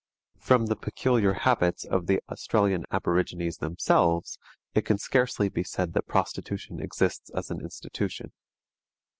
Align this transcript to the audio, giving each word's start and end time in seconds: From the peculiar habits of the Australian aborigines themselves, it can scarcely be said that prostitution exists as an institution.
From 0.39 0.65
the 0.65 0.75
peculiar 0.75 1.33
habits 1.33 1.85
of 1.85 2.07
the 2.07 2.23
Australian 2.27 2.85
aborigines 2.91 3.57
themselves, 3.59 4.39
it 4.73 4.83
can 4.83 4.97
scarcely 4.97 5.47
be 5.47 5.61
said 5.63 5.93
that 5.93 6.07
prostitution 6.07 6.79
exists 6.81 7.29
as 7.35 7.51
an 7.51 7.61
institution. 7.61 8.31